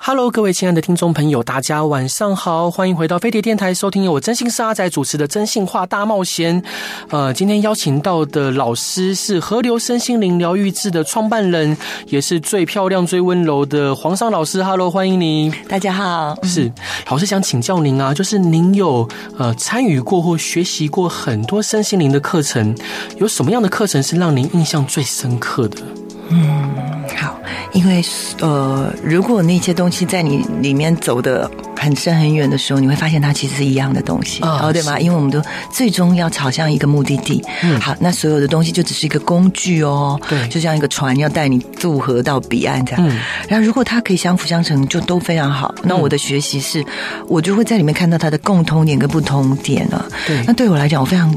[0.00, 6.62] Hello，各位亲爱的听众朋友，大家晚上好，欢迎回到飞碟电台，收听由我真心是阿仔主持的《真心话大冒险》。
[7.10, 14.62] 呃，今天邀请到的老师是河流身心灵疗愈志的创办人，也是最漂亮、最温柔的黄尚老师。
[14.62, 15.52] Hello，欢迎您。
[15.68, 16.38] 大家好。
[16.44, 16.72] 是
[17.10, 19.06] 老师想请教您啊，就是您有
[19.36, 22.74] 呃参与过或学习过很多身心灵的课程，
[23.18, 25.82] 有什么样的课程是让您印象最深刻的？
[26.30, 26.70] 嗯，
[27.16, 27.38] 好，
[27.72, 28.04] 因为
[28.40, 34.98] 呃，如果那些东西在你里面走的很深很远的时候，你会发现它其实是一样的东西，哦，对吗？
[35.00, 37.42] 因为我们都最终要朝向一个目的地。
[37.62, 43.08] 嗯，好，那所有的东西就只是一个工具哦，对，就像一个船要带你渡河到彼岸这样。
[43.08, 45.74] 嗯，然后如果它可以相辅相成，就都非常好。
[45.82, 46.84] 那我的学习是，
[47.26, 50.04] 我就会在里面看到它的共通点跟不同点啊。
[50.26, 51.34] 对，那对我来讲，我非常。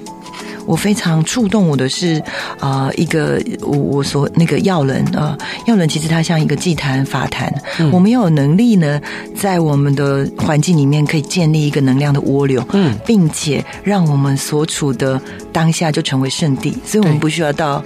[0.72, 2.18] 我非常触动我的是，
[2.62, 9.02] 啊、呃，一个我我所那个药人啊，药人其实它像一个祭坛法坛，嗯、我们要有能力呢，
[9.36, 17.84] 在我们的环境里面可以建立一个能量的涡流，嗯，并且让我们所处的当下就成为圣地，所以我们不需要到。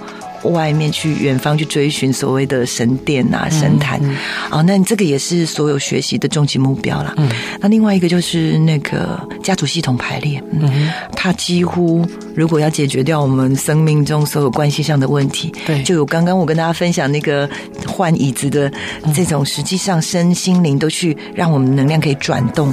[0.50, 4.16] 外面去远方去追寻所谓的神殿啊、神坛，嗯嗯、
[4.50, 7.14] 哦，那这个也是所有学习的终极目标了。
[7.16, 7.28] 嗯，
[7.60, 17.48] 那另外一个就是那个家族系统排列，嗯，它几乎如果要解决掉我们生命中所有关系上的问题，对，就有刚刚我跟大家分享那个
[17.86, 18.70] 换椅子的
[19.14, 22.72] 这种，实际上身心灵都去让我们能量可以转动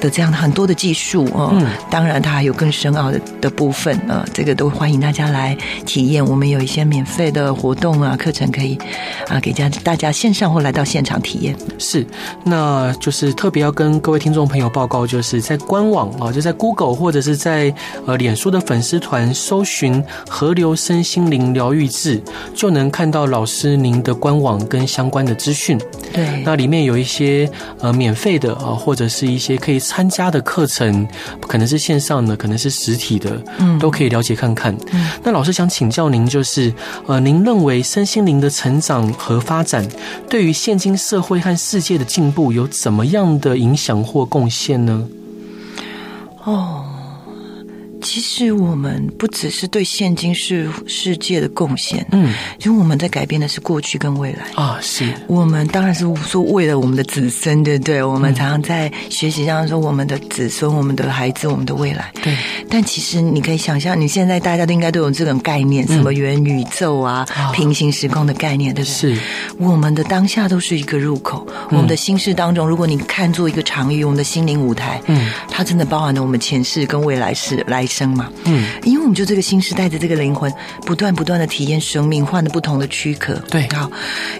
[0.00, 1.50] 的这样很多的技术哦。
[1.52, 6.24] 嗯，当然它还有更深奥的的部分啊、哦，这个都欢迎大家来体验。
[6.24, 8.78] 我们有一些免费的活动啊，课程可以
[9.28, 11.56] 啊，给家大家线上或来到现场体验。
[11.78, 12.06] 是，
[12.44, 17.74] 那就是特别要跟各位听众朋友报告，就是在官网啊，就在 Google 或者是在
[18.06, 22.22] 呃脸书的粉丝团搜寻“河流身心灵疗愈志”，
[22.54, 25.78] 就能看到老师您的官网跟相关的资讯。
[26.12, 31.06] 对，那里面有一些呃免费的啊，或者是一些可以参加的课程，
[31.40, 34.76] 可能是线上的，可能是实体的，嗯，都可以了解看看。
[34.92, 36.72] 嗯，那老师想请教您，就是。
[37.06, 39.86] 呃，您认为身心灵的成长和发展，
[40.28, 45.06] 对于现今社会和世界的进步有怎么样的影响或贡献呢？
[46.44, 46.84] 哦。
[48.00, 54.78] 其实我们不只是对现今世世界的贡献，嗯，其实我们在改变的是过去跟未来啊。
[54.80, 58.02] 是我们当然是说为了我们的子孙，对不对？
[58.02, 62.12] 我们常常在学习上说我们的子孙、我们的孩子、我们的未来。
[62.22, 62.36] 对。
[62.70, 69.14] 但其实你可以想象，你现在大家都应该都有这种概念，什么元宇宙啊、平行时空的概念，对不对？
[69.14, 69.20] 是。
[69.58, 77.87] 我们的当下都是一个入口，我们的心事当中，如果你看作一个场域，我们的心灵舞台，嗯，它真的包含了我们前世跟未来世来。
[77.88, 80.52] 生嘛，嗯，因为我们就这个新时代的这个灵魂，
[80.86, 83.90] 不断不断的体验生命，换了不同的躯壳，对，好，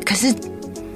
[0.04, 0.32] 可是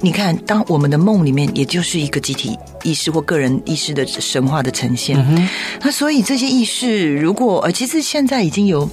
[0.03, 5.47] 你看，当我们的梦里面，也就是一个集体意识或个人意识的神话的呈现，嗯，
[5.81, 8.87] 那所以这些意识，如果呃，其实现在已经有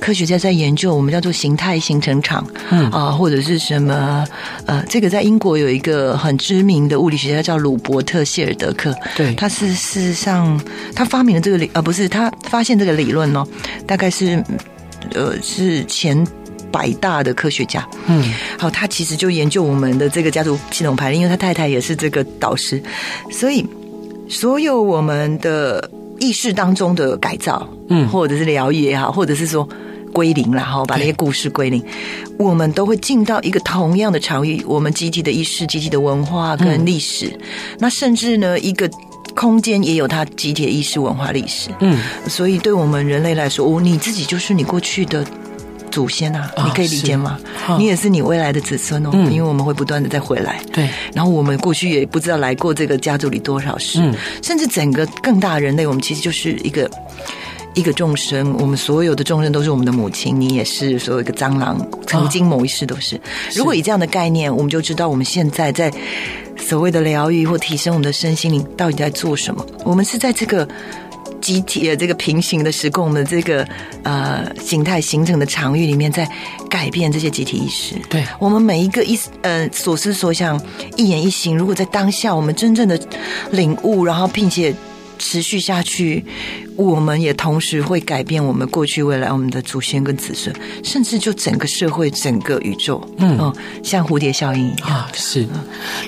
[0.00, 2.90] 科学家在研究，我们叫做形态形成场，嗯。
[2.90, 4.26] 啊，或者是什么
[4.64, 10.58] 呃，这个在英国有一个很知名的物理学家叫鲁伯特谢尔德克，对，他是事实上
[10.94, 13.46] 他发明了这个理，呃，不是他发现这个理论哦，
[13.86, 14.42] 大概是
[15.12, 16.26] 呃是前
[16.70, 18.22] 百大的科学家，嗯，
[18.58, 22.82] 好，他其实就研究我们的这个家族系统排列，因为他太太也是这个导师，
[23.30, 23.64] 所以
[24.28, 29.68] 所有我们的意识当中的改造，嗯，或者是疗愈也好，或者是说
[30.12, 31.82] 归零了哈，把那些故事归零，
[32.38, 37.40] 我们都会进到一个同样的场域，我们集体的意识、集体的文化跟历史，嗯、
[37.78, 38.90] 那甚至呢，一个
[39.34, 45.24] 空间也有它集体的意识、文化、历史，嗯，所以对我们人类来说，哦，你自己就是你过去的。
[45.88, 47.38] 祖先啊，你可以理解吗？
[47.68, 50.60] 哦、你也是你未来的子孙哦，嗯、因为我们会不断的再回来。
[50.72, 56.90] 对，然后我们过去也不知道来过这个家族里多少世，嗯、甚至整个更大人类，我们其实就是一个
[57.74, 58.54] 一个众生。
[58.58, 63.16] 我们所有的众生都是我们的母亲，你也是，所有一个蟑螂，曾经某一世都是。
[63.16, 63.20] 哦、
[63.54, 65.92] 如果以这样的概念，我们就知道我们现在在
[66.56, 69.64] 所谓的疗愈或提升我们的身心灵，到底在做什么？
[69.84, 70.68] 我们是在这个。
[71.48, 73.66] 集体的这个平行的时空，我们的这个
[74.02, 76.28] 呃形态形成的场域里面，在
[76.68, 77.94] 改变这些集体意识。
[78.10, 80.60] 对，我们每一个一呃所思所想、
[80.98, 83.00] 一言一行，如果在当下我们真正的
[83.52, 84.74] 领悟，然后并且。
[85.18, 86.24] 持续下去，
[86.76, 95.10] 我们也同时会改变我们过去、未来，我们的祖先跟子孙，甚至就整个社会、整个宇宙，嗯，哦、像蝴蝶效应一样啊。
[95.12, 95.46] 是，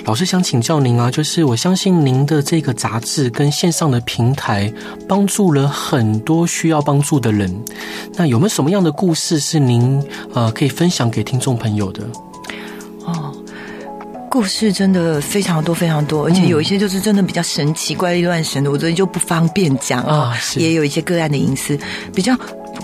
[0.05, 4.71] 老师想请教您啊，就是我相信您的这个杂志跟线上的平台，
[5.07, 7.53] 帮助了很多需要帮助的人。
[8.15, 10.01] 那有没有什么样的故事是您
[10.33, 12.07] 呃可以分享给听众朋友的？
[13.05, 13.35] 哦。
[14.31, 20.33] 故事真的非常多，非常多，而且有一些就是真的比较神奇、怪力乱神的，我这里就不方便讲啊。
[20.55, 21.77] 也有一些个案的隐私
[22.15, 22.33] 比较。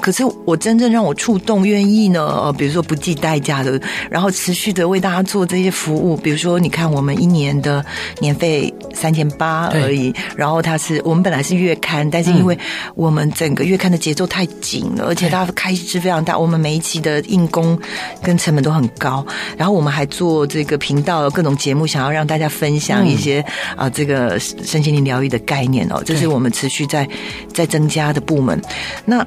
[0.01, 2.25] 可是我真正让我触动、愿意呢？
[2.25, 3.79] 呃，比如说不计代价的，
[4.09, 6.15] 然后持续的为大家做这些服务。
[6.17, 7.83] 比如说，你看我们一年的
[8.19, 12.57] 年费三千八而已，然后它是我们本来是月刊，但是因为
[12.95, 17.77] 我们整个月刊的节奏太紧了，嗯、而且它开支非常大，我们每一期的印工
[18.21, 19.25] 跟成本都很高。
[19.57, 23.39] 然后我们还做这个频道各种节目，想要让大家分享一些
[23.75, 27.07] 啊、嗯呃、这个身心灵疗愈的概念哦，这是我们持续在
[27.53, 28.61] 在增加的部门。
[29.05, 29.25] 那。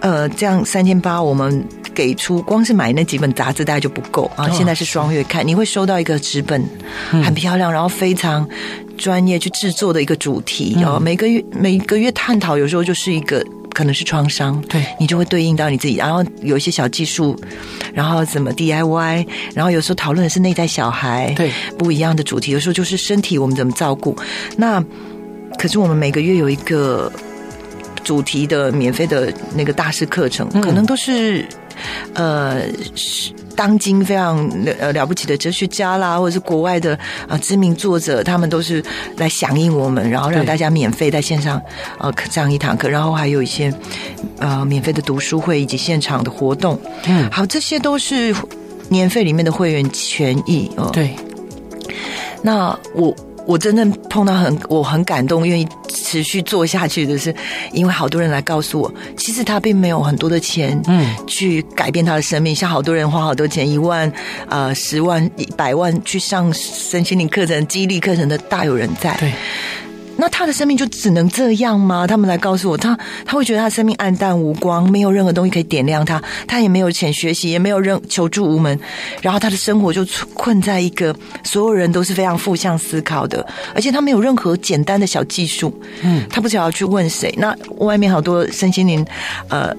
[0.00, 4.48] 呃，这样三千八，我们给出光是买那几本杂志，大概就不够啊。
[4.50, 6.64] 现在是双月刊，你会收到一个纸本，
[7.10, 8.48] 很漂亮，然后非常
[8.96, 10.76] 专业去制作的一个主题。
[10.80, 15.96] 然后每个月每个月探讨，有时候就是一个可能是创伤，对你就会对应到你自己。
[15.96, 17.36] 然后有一些小技术，
[17.92, 22.52] 然后怎么 DIY，然后有时候讨论的是内在小孩，对不一样的主题。
[22.52, 24.16] 有时候就是身体，我们怎么照顾。
[24.56, 24.80] 那
[25.58, 27.10] 可是我们每个月有一个。
[28.04, 31.46] 主题的免费的那个大师课程，可能都是
[32.14, 32.62] 呃，
[33.54, 38.82] 当今非常呃了不起的哲学家啦，或者是国外的啊知名作者，他们都是
[39.16, 41.60] 来响应我们，然后让大家免费在线上
[41.98, 43.72] 呃上一堂课，然后还有一些
[44.38, 46.78] 呃免费的读书会以及现场的活动。
[47.06, 48.34] 嗯，好，这些都是
[48.88, 50.90] 年费里面的会员权益哦。
[50.92, 51.14] 对，
[52.42, 53.14] 那我。
[53.48, 55.66] 我真正碰到很我很感动，愿意
[56.08, 57.34] 持续做下去的是，
[57.70, 62.54] 因为好多人来告诉我，其实他并没有很多的钱，嗯，去改变他的生命。
[62.54, 64.10] 嗯、像好多人花好多钱，一万、
[64.48, 69.14] 呃十万、一百万去上身心灵课程、激励课程的大有人在。
[69.20, 69.30] 对。
[70.20, 72.04] 那他的生命就只能这样吗？
[72.04, 78.76] 他们来告诉我，他他会觉得他生命暗淡无光，没有任何东西可以点亮他，他也没有钱学习，也没有任求助无门，
[79.22, 80.04] 然后他的生活就
[80.34, 87.32] 困在一个所有人都是非常负向思考的，而且他没有任何简单的小技术，嗯，他不知道要去问谁。
[87.38, 89.06] 那外面好多身心灵，
[89.48, 89.72] 呃。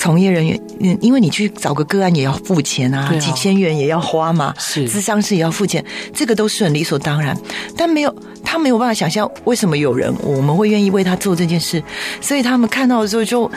[0.00, 5.84] 从业人员，嗯，因为你去找个个案也要付钱啊，啊几千元也要花嘛，是，咨商是也要付钱，
[6.14, 7.36] 这个都是很理所当然。
[7.76, 11.82] 但没有，他没有办法想象为什么有人我们会愿意为他做这件事，
[12.18, 13.50] 所以他们看到的时候就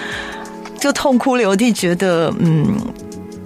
[0.78, 2.76] 就痛哭流涕，觉得嗯，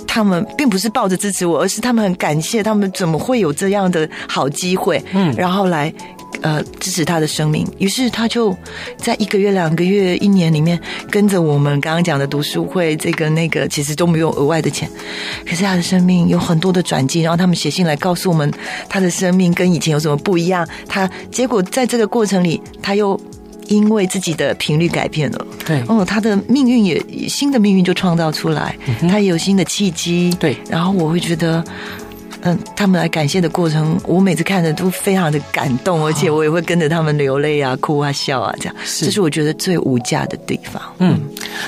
[0.08, 5.94] 他们并不是抱着支持我，而是他们很感谢，他们怎么会有这样的好机会，嗯，然后来。
[6.42, 8.56] 呃，支持他的生命，于是他就
[8.98, 10.80] 在一个月、两个月、一年里面
[11.10, 14.90] 跟着我们刚刚讲的读书会，这个那个其实都没有额外的钱，
[15.46, 18.52] 可是他的生命有很多的转机，然后他们写信来告诉我们
[18.88, 20.68] 他的生命跟以前有什么不一样。
[20.88, 23.20] 他结果在这个过程里，他又
[23.68, 28.78] 因为自己的频率改变了，对，哦，他的命运也新的命运就创造出来，
[29.10, 31.64] 他也有新的契机，对，然后我会觉得。
[32.48, 40.82] 嗯，他们来感谢的过程，我每次看着都非常的感动，而且我也会跟着他们流泪啊、哭啊、笑啊，这样，是这是我觉得最无价的地方。
[41.00, 41.20] 嗯，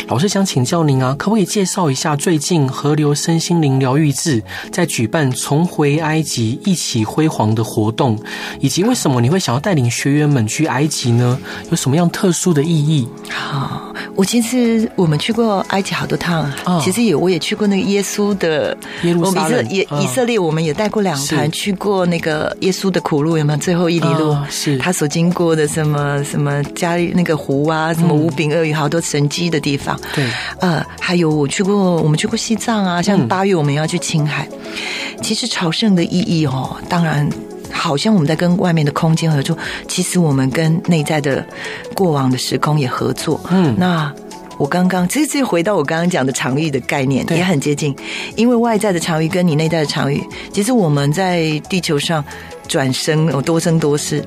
[0.08, 8.18] 老师想请教您啊，可不可以介绍一下最近河流身心灵疗愈志在举办“重回埃及，一起辉煌”的活动，
[8.62, 11.38] 以及为什么你会想要带领学员们去埃及呢？
[11.72, 13.06] 有什么样特殊的意义？
[13.30, 20.60] 好，我其实我们去过埃及好多趟，哦、其实也我也去过那个耶稣的耶路撒冷，以、哦、以色列我们。
[20.60, 23.60] 也带过两团去过那个耶稣的苦路，有没有？
[23.60, 30.00] 最后一里路，哦、是他所经过的什么什么加利那个湖啊，什么五饼二鱼，好多神迹的地方。
[30.14, 30.26] 对，
[30.60, 34.48] 呃，还有我去过，我们去过西藏啊，像八月我们要去青海。
[34.52, 37.30] 嗯、其实朝圣的意义哦，当然
[37.72, 39.58] 好像我们在跟外面的空间合作，
[39.88, 41.46] 其实我们跟内在的
[41.94, 43.40] 过往的时空也合作。
[43.50, 44.14] 嗯，那。
[44.60, 47.96] 我刚刚其实这回到我刚刚讲的场域的概念也很接近，
[48.36, 52.24] 因为外在的场域跟你内在的场域，其实我们在地球上
[52.68, 54.22] 转生，有多生多世，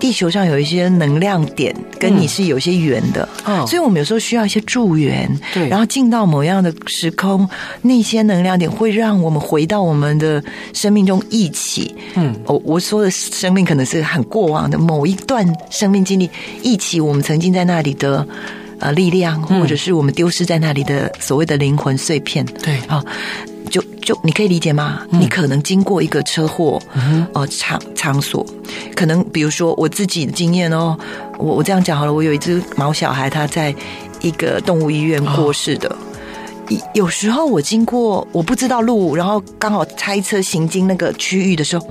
[0.00, 7.48] 地球上有一些能量点跟你是有些缘的，嗯，所以我们有时候需要一些助缘，对，然后进到某样的时空，
[7.80, 10.42] 那些能量点会让我们回到我们的
[10.72, 16.28] 生命中一起，嗯，我我说的生命可能是很过往的某一段生命经历，
[16.60, 18.26] 一起我们曾经在那里的。
[18.80, 23.04] 呃，力量，或者是我们丢失在那里的所谓的灵魂碎片，对啊，
[23.70, 25.02] 就就你可以理解吗？
[25.10, 26.80] 嗯、你可能经过一个车祸，
[27.34, 28.44] 呃，场场所，
[28.96, 30.98] 可能比如说我自己的经验哦，
[31.38, 33.74] 我我这样讲好了，我有一只毛小孩，他在
[34.22, 35.88] 一个动物医院过世的。
[35.90, 35.96] 哦、
[36.94, 41.86] 有时候我经过，我不知道路，然后刚好开车行经那个区域的时候，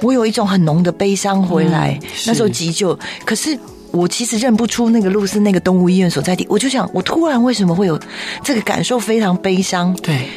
[0.00, 1.96] 我有一种很浓的悲伤回来。
[2.02, 3.56] 嗯、那时候急救，可是。
[3.94, 7.98] 我其实认不出那个路是那个动物医院所在地，我就想，我突然为什么会有
[8.42, 9.94] 这个感受，非常悲伤。
[10.02, 10.28] 对，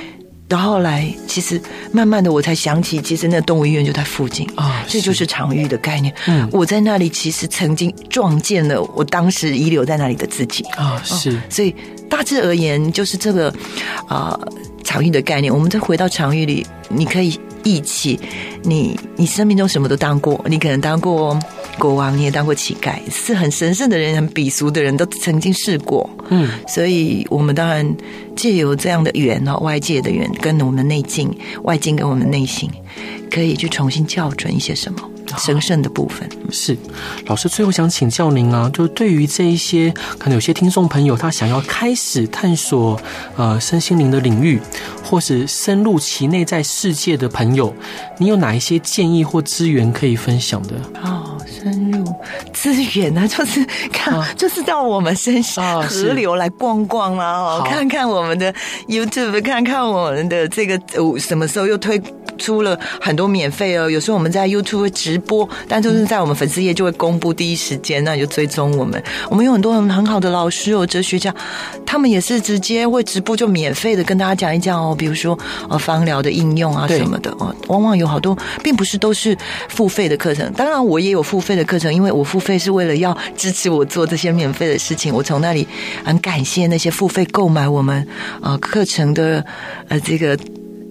[0.47, 1.59] 然后来，其实
[1.91, 6.13] 慢慢的我才想起，其实那个动物医院就在附近啊，这就是场域的概念。
[6.27, 11.75] 嗯，我在那里其实曾经撞见了我当时遗留在那里的自己啊，是，所以
[12.07, 13.51] 大致而言就是这个
[14.07, 14.39] 啊
[14.83, 15.51] 场域的概念。
[15.51, 18.19] 我们再回到场域里，你可以忆起
[18.61, 21.37] 你你生命中什么都当过，你可能当过。
[21.77, 26.09] 国王，你也当过乞丐，是很神圣的人，很鄙俗的人都曾经试过。
[26.29, 27.95] 嗯，所以我们当然
[28.35, 32.69] 借由这样的缘哦，外界的缘跟我们的内境，外境跟我们内心，
[33.31, 34.99] 可以去重新校准一些什么。
[35.37, 36.75] 神圣的部分是
[37.25, 42.97] 老师，最后想请教您啊，就对于这一些可能有些听众朋友他想要开始探索
[43.35, 44.57] 呃身心灵的领域，
[45.03, 47.75] 或是深入其内在世界的朋友，
[48.17, 50.75] 你有哪一些建议或资源可以分享的？
[51.03, 51.36] 哦，
[51.71, 52.05] 深入
[52.53, 58.53] 资源呢，就是看，哦、就是到我们身上河流来逛逛啊，哦，看看我们的
[58.87, 60.79] YouTube，看看我们的这个
[61.19, 62.01] 什么时候又推。
[62.37, 69.01] 出了很多免费哦，有时候我们在 YouTube 会直播，但就是在我们粉丝页就会公布第一时间，那你就追踪我们。
[69.29, 71.33] 我们有很多很很好的老师哦，哲学家，
[71.85, 75.37] 他们也是直接会直播就免费的跟大家讲一讲哦，比如说
[75.69, 79.37] 呃芳疗的应用啊什么的哦，往往有好多并不是都是
[79.69, 85.67] 付费的课程，当然我也有付费的课程，因为我付费是为了要支持我做这些免费的事情，我从那里
[86.03, 88.07] 很感谢那些付费购买我们
[88.41, 89.43] 呃课程的
[89.87, 90.37] 呃这个。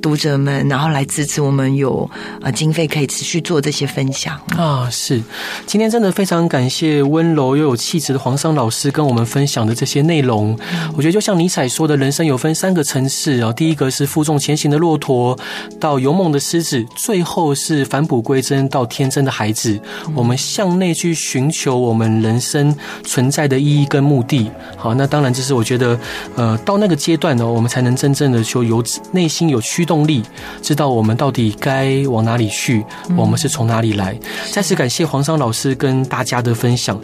[0.06, 2.08] 读者们，然后来支持我们有
[2.40, 4.88] 呃经费可以持续做这些分享啊。
[4.88, 5.20] 是，
[5.66, 10.56] 今天真的非常感谢温柔又有气质的黄桑老师跟我们分享的这些内容。
[10.72, 15.36] 嗯、我觉得就像尼采说的，人生有分三个层次啊，第一个是负重前行的骆驼，
[15.80, 19.72] 到勇猛的狮子，最后是返璞归真到天真的孩子。
[20.06, 24.48] 嗯、我们向内去寻求我们人生存在的意义跟目的。
[24.76, 25.98] 好，那当然这是我觉得
[26.36, 28.80] 呃到那个阶段呢，我们才能真正的就有
[29.10, 29.95] 内心有驱动。
[29.96, 30.22] 动力，
[30.60, 32.84] 知道我们到底该往哪里去，
[33.16, 34.14] 我们是从哪里来。
[34.52, 37.00] 再次感谢黄商老师跟大家的分享。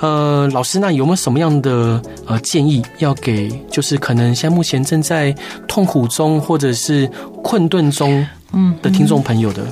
[0.00, 5.32] 呃，老师，那有没有什么样的呃建议要给，就是可能现在目前正在
[5.68, 7.08] 痛苦中或者是
[7.44, 9.64] 困顿中嗯的听众朋友的？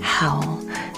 [0.00, 0.42] 好。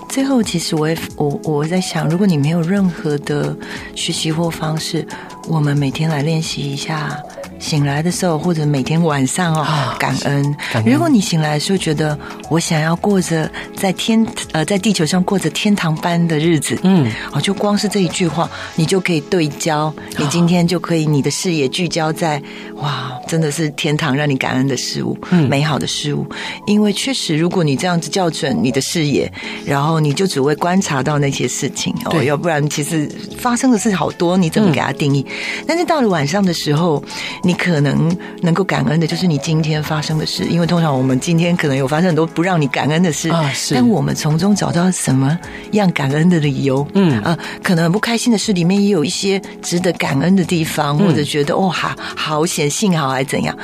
[0.09, 3.57] 最后，其实我也我我在想，如果你没有任何的
[3.95, 5.09] 学习或方式，
[5.49, 7.19] 我们每天来练习一下。
[7.63, 10.43] 醒来的时候，或者每天晚上哦，感恩。
[10.73, 10.93] 感恩。
[10.93, 12.19] 如果你醒来的时候觉得
[12.51, 22.43] 我想要过着在天呃在地球上过着天堂般的日子，嗯，哦，就光是这一句话，你就可以对焦，你今天就可以你的视野聚焦在
[22.75, 26.27] 哇，真的是天堂让你感恩的事物，嗯，美好的事物。
[26.67, 29.33] 因为确实，如果你这样子校准你的视野，
[29.65, 33.09] 然后你就只会观察到那些事情哦，要不然其实
[33.39, 35.25] 发生的事好多，你怎么给它定义？
[35.29, 37.01] 嗯，但是到了晚上的时候，
[37.45, 37.52] 你。
[37.53, 43.75] 你可能能够感恩的，就是你今天发生的事，因为通常我们今天可能有发生很多不让你感恩的事啊，是。
[43.75, 45.39] 但我们从中找到什么
[45.73, 46.87] 样感恩的理由？
[46.95, 53.55] 嗯啊，可能很不开心的事里面也有一些值得感恩的地方，或者觉得哦，好好险，幸好还怎样？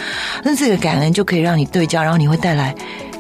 [0.45, 2.75] 那这个感恩就可以让你对焦，然后你会带来。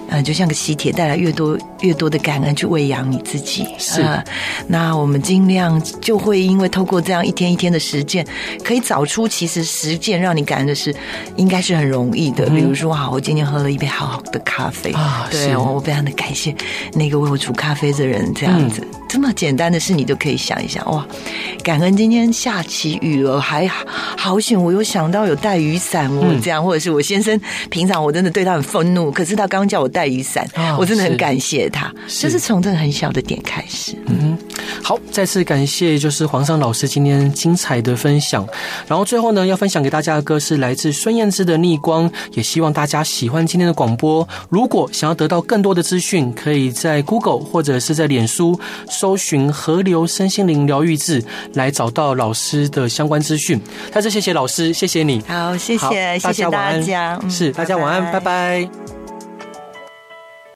[0.08, 3.66] 嗯，就像个喜帖，带来越多越多的感恩去喂养你自己。
[3.78, 4.24] 是，呃、
[4.66, 8.26] 那我们尽量就会因为透过这样一天一天的实践，
[8.64, 10.94] 可以找出其实实践让你感恩的事，
[11.36, 12.46] 应该是很容易的。
[12.48, 16.54] 嗯、比如说，啊，我今天喝了一杯好好的咖啡啊，对，我非常的感谢
[16.94, 18.80] 那个为我煮咖啡的人，这样子。
[18.82, 21.02] 嗯这么简单的事，你都可以想一想哇！
[21.64, 27.40] 感恩今天下起雨了，还好险，我有想到有带雨伞，我这样，或者是我先生
[27.70, 31.92] 平常我真的对他很愤怒，可是他刚叫我带雨伞，我真的很感谢他。
[32.08, 33.96] 就是从这个很小的点开始。
[34.06, 34.36] 嗯，
[34.82, 38.46] 好，再次感谢就是皇上老师今天精彩的分享。
[38.86, 44.26] 然后最后呢，要分享给大家的歌是来自孙燕姿的《逆光》，也希望大家喜欢今天的广播。
[44.48, 48.58] 如果想要得到更多的资讯，可以在 Google 或者是在脸书。
[48.90, 51.22] 搜寻河流身心灵疗愈志
[51.54, 53.60] 来找到老师的相关资讯。
[53.92, 55.22] 再次谢谢老师，谢谢你。
[55.26, 57.18] 好，谢谢，谢谢大家。
[57.28, 58.20] 是，大家晚安，拜拜。
[58.20, 58.97] 拜拜。